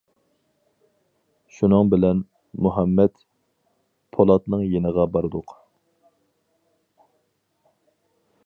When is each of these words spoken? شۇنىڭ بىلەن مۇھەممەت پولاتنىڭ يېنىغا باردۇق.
شۇنىڭ 1.57 1.91
بىلەن 1.95 2.23
مۇھەممەت 2.67 3.13
پولاتنىڭ 4.17 4.65
يېنىغا 4.73 5.07
باردۇق. 5.17 5.57